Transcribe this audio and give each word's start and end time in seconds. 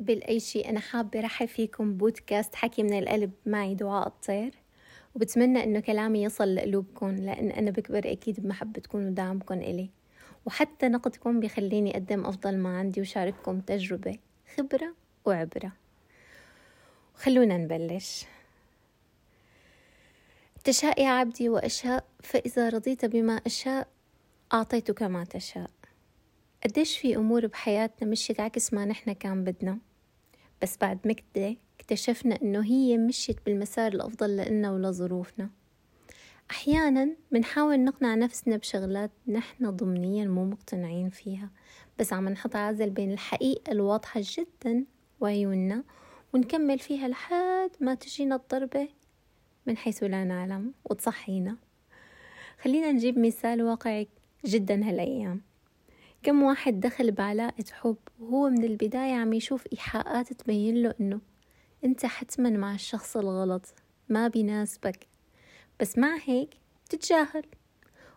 قبل 0.00 0.22
أي 0.22 0.40
شيء 0.40 0.68
أنا 0.68 0.80
حابة 0.80 1.20
رحب 1.20 1.48
فيكم 1.48 1.96
بودكاست 1.96 2.54
حكي 2.54 2.82
من 2.82 2.98
القلب 2.98 3.32
معي 3.46 3.74
دعاء 3.74 4.06
الطير 4.06 4.54
وبتمنى 5.14 5.64
إنه 5.64 5.80
كلامي 5.80 6.22
يصل 6.22 6.54
لقلوبكم 6.54 7.10
لأن 7.10 7.50
أنا 7.50 7.70
بكبر 7.70 8.12
أكيد 8.12 8.40
بمحبتكم 8.40 9.06
ودعمكم 9.06 9.54
إلي. 9.54 9.90
وحتى 10.46 10.88
نقدكم 10.88 11.40
بيخليني 11.40 11.90
أقدم 11.90 12.26
أفضل 12.26 12.58
ما 12.58 12.78
عندي 12.78 13.00
وشارككم 13.00 13.60
تجربة 13.60 14.18
خبرة 14.56 14.94
وعبرة. 15.24 15.72
خلونا 17.14 17.56
نبلش. 17.56 18.24
تشاء 20.64 21.02
يا 21.02 21.08
عبدي 21.08 21.48
وأشاء 21.48 22.04
فإذا 22.22 22.68
رضيت 22.68 23.04
بما 23.04 23.32
أشاء 23.32 23.88
أعطيتك 24.52 25.02
ما 25.02 25.24
تشاء. 25.24 25.70
قديش 26.66 26.98
في 26.98 27.16
أمور 27.16 27.46
بحياتنا 27.46 28.08
مشيت 28.10 28.40
عكس 28.40 28.72
ما 28.72 28.84
نحنا 28.84 29.12
كان 29.12 29.44
بدنا. 29.44 29.78
بس 30.62 30.78
بعد 30.80 30.98
مكدة 31.04 31.56
اكتشفنا 31.80 32.42
إنه 32.42 32.64
هي 32.64 32.98
مشيت 32.98 33.36
بالمسار 33.46 33.92
الأفضل 33.92 34.36
لإلنا 34.36 34.72
ولظروفنا 34.72 35.50
أحيانا 36.50 37.16
بنحاول 37.32 37.80
نقنع 37.80 38.14
نفسنا 38.14 38.56
بشغلات 38.56 39.10
نحن 39.26 39.70
ضمنيا 39.70 40.24
مو 40.24 40.44
مقتنعين 40.44 41.10
فيها. 41.10 41.50
بس 41.98 42.12
عم 42.12 42.28
نحط 42.28 42.56
عازل 42.56 42.90
بين 42.90 43.12
الحقيقة 43.12 43.72
الواضحة 43.72 44.20
جدا 44.24 44.84
وعيوننا 45.20 45.84
ونكمل 46.34 46.78
فيها 46.78 47.08
لحد 47.08 47.70
ما 47.80 47.94
تجينا 47.94 48.34
الضربة 48.36 48.88
من 49.66 49.76
حيث 49.76 50.02
لا 50.02 50.24
نعلم 50.24 50.74
وتصحينا. 50.84 51.56
خلينا 52.62 52.92
نجيب 52.92 53.18
مثال 53.18 53.62
واقعي 53.62 54.08
جدا 54.46 54.88
هالأيام. 54.88 55.40
كم 56.24 56.42
واحد 56.42 56.80
دخل 56.80 57.10
بعلاقة 57.10 57.64
حب 57.72 57.96
وهو 58.20 58.48
من 58.48 58.64
البداية 58.64 59.14
عم 59.14 59.32
يشوف 59.32 59.64
إيحاءات 59.72 60.32
تبين 60.32 60.82
له 60.82 60.94
إنه 61.00 61.20
أنت 61.84 62.06
حتما 62.06 62.50
مع 62.50 62.74
الشخص 62.74 63.16
الغلط 63.16 63.74
ما 64.08 64.28
بيناسبك. 64.28 65.06
بس 65.80 65.98
مع 65.98 66.18
هيك 66.24 66.50
بتتجاهل 66.84 67.44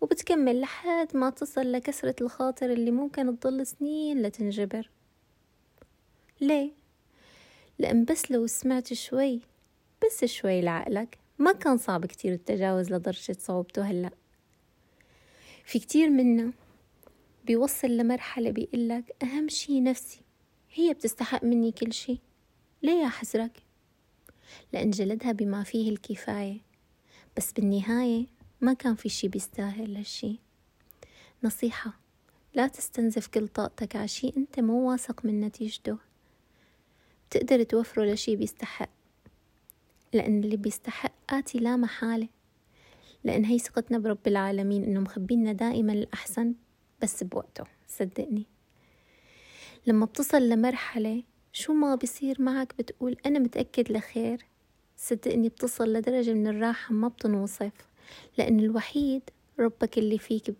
وبتكمل 0.00 0.60
لحد 0.60 1.16
ما 1.16 1.30
تصل 1.30 1.72
لكسرة 1.72 2.14
الخاطر 2.20 2.72
اللي 2.72 2.90
ممكن 2.90 3.40
تضل 3.40 3.66
سنين 3.66 4.22
لتنجبر. 4.22 4.90
ليه؟ 6.40 6.70
لأن 7.78 8.04
بس 8.04 8.30
لو 8.30 8.46
سمعت 8.46 8.92
شوي 8.92 9.40
بس 10.04 10.24
شوي 10.24 10.60
لعقلك 10.60 11.18
ما 11.38 11.52
كان 11.52 11.78
صعب 11.78 12.06
كتير 12.06 12.32
التجاوز 12.32 12.92
لدرجة 12.92 13.36
صعوبته 13.38 13.82
هلأ. 13.82 14.10
في 15.64 15.78
كتير 15.78 16.10
منا 16.10 16.52
بيوصل 17.44 17.88
لمرحلة 17.88 18.50
بيقلك 18.50 19.16
أهم 19.22 19.48
شي 19.48 19.80
نفسي 19.80 20.20
هي 20.74 20.94
بتستحق 20.94 21.44
مني 21.44 21.72
كل 21.72 21.92
شي. 21.92 22.18
ليه 22.82 23.06
أحزرك؟ 23.06 23.62
لأن 24.72 24.90
جلدها 24.90 25.32
بما 25.32 25.62
فيه 25.62 25.90
الكفاية. 25.90 26.60
بس 27.36 27.52
بالنهاية 27.52 28.26
ما 28.60 28.72
كان 28.72 28.94
في 28.94 29.08
شي 29.08 29.28
بيستاهل 29.28 29.96
هالشي. 29.96 30.38
نصيحة 31.44 31.92
لا 32.54 32.66
تستنزف 32.66 33.26
كل 33.26 33.48
طاقتك 33.48 33.96
عشي 33.96 34.32
أنت 34.36 34.60
مو 34.60 34.90
واثق 34.90 35.24
من 35.24 35.40
نتيجته. 35.40 35.98
بتقدر 37.30 37.62
توفره 37.62 38.04
لشي 38.04 38.36
بيستحق. 38.36 38.90
لأن 40.12 40.44
اللي 40.44 40.56
بيستحق 40.56 41.12
آتي 41.30 41.58
لا 41.58 41.76
محالة. 41.76 42.28
لأن 43.24 43.44
هي 43.44 43.58
ثقتنا 43.58 43.98
برب 43.98 44.26
العالمين 44.26 44.84
إنه 44.84 45.00
مخبينا 45.00 45.52
دائما 45.52 45.92
الأحسن. 45.92 46.54
بس 47.02 47.22
بوقته 47.24 47.64
صدقني. 47.88 48.46
لما 49.86 50.06
بتصل 50.06 50.48
لمرحلة 50.48 51.22
شو 51.52 51.72
ما 51.72 51.94
بصير 51.94 52.42
معك 52.42 52.74
بتقول 52.78 53.16
أنا 53.26 53.38
متأكد 53.38 53.92
لخير. 53.92 54.46
صدقني 54.96 55.48
بتصل 55.48 55.92
لدرجة 55.92 56.32
من 56.32 56.46
الراحة 56.46 56.94
ما 56.94 57.08
بتنوصف 57.08 57.72
لأن 58.38 58.60
الوحيد 58.60 59.22
ربك 59.58 59.98
اللي 59.98 60.18
فيك 60.18 60.54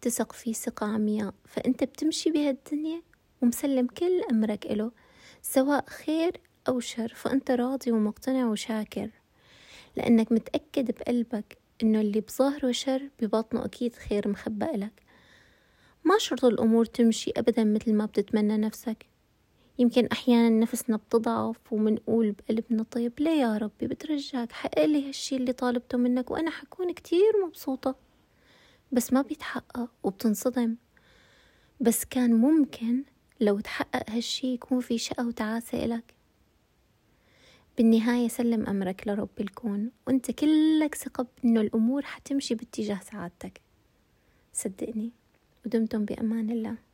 تثق 0.00 0.32
فيه 0.32 0.52
ثقة 0.52 0.86
عمياء. 0.86 1.34
فأنت 1.44 1.84
بتمشي 1.84 2.30
بهالدنيا 2.30 3.02
ومسلم 3.42 3.86
كل 3.86 4.22
أمرك 4.30 4.66
إله 4.66 4.90
سواء 5.42 5.84
خير 5.88 6.40
أو 6.68 6.80
شر. 6.80 7.12
فأنت 7.14 7.50
راضي 7.50 7.92
ومقتنع 7.92 8.46
وشاكر 8.46 9.10
لأنك 9.96 10.32
متأكد 10.32 10.90
بقلبك 10.90 11.58
إنه 11.82 12.00
اللي 12.00 12.20
بظاهره 12.20 12.72
شر 12.72 13.08
بباطنه 13.20 13.64
أكيد 13.64 13.94
خير 13.94 14.28
مخبأ 14.28 14.76
لك. 14.76 15.07
ما 16.08 16.18
شرط 16.18 16.44
الأمور 16.44 16.84
تمشي 16.84 17.30
أبدا 17.36 17.64
مثل 17.64 17.94
ما 17.94 18.06
بتتمنى 18.06 18.56
نفسك. 18.56 19.06
يمكن 19.78 20.06
أحيانا 20.06 20.48
نفسنا 20.48 20.96
بتضعف 20.96 21.72
ومنقول 21.72 22.32
بقلبنا 22.32 22.82
طيب. 22.82 23.12
ليه 23.20 23.40
يا 23.40 23.56
ربي 23.56 23.86
بترجاك 23.86 24.52
حقق 24.52 24.84
لي 24.84 25.08
هالشي 25.08 25.36
اللي 25.36 25.52
طالبته 25.52 25.98
منك 25.98 26.30
وأنا 26.30 26.50
حكون 26.50 26.92
كتير 26.92 27.32
مبسوطة. 27.46 27.96
بس 28.92 29.12
ما 29.12 29.22
بيتحقق 29.22 29.90
وبتنصدم. 30.02 30.76
بس 31.80 32.04
كان 32.04 32.34
ممكن 32.34 33.04
لو 33.40 33.60
تحقق 33.60 34.10
هالشي 34.10 34.54
يكون 34.54 34.80
في 34.80 34.98
شقة 34.98 35.26
وتعاسة 35.26 35.84
إلك. 35.84 36.14
بالنهاية 37.76 38.28
سلم 38.28 38.66
أمرك 38.66 39.08
لرب 39.08 39.40
الكون 39.40 39.90
وأنت 40.06 40.30
كلك 40.30 40.94
ثقة 40.94 41.26
إنه 41.44 41.60
الأمور 41.60 42.02
حتمشي 42.02 42.54
باتجاه 42.54 43.00
سعادتك. 43.10 43.60
صدقني. 44.52 45.12
ودمتم 45.68 46.04
بأمان 46.04 46.50
الله. 46.50 46.87